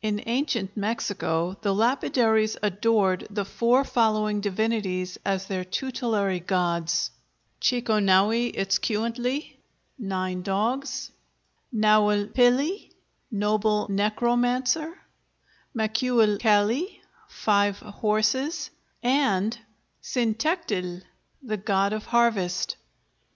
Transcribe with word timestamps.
In 0.00 0.22
ancient 0.24 0.74
Mexico 0.78 1.54
the 1.60 1.74
lapidaries 1.74 2.56
adored 2.62 3.26
the 3.28 3.44
four 3.44 3.84
following 3.84 4.40
divinities 4.40 5.18
as 5.26 5.44
their 5.46 5.62
tutelary 5.62 6.40
gods: 6.40 7.10
Chiconaui 7.60 8.54
Itzcuintli 8.56 9.56
("nine 9.98 10.40
dogs"), 10.40 11.10
Naualpilli 11.70 12.92
("noble 13.30 13.86
necromancer"), 13.90 14.98
Macuilcalli 15.76 17.00
("five 17.28 17.78
horses"), 17.80 18.70
and 19.02 19.58
Cintectl 20.02 21.02
("the 21.42 21.58
god 21.58 21.92
of 21.92 22.06
harvest"). 22.06 22.76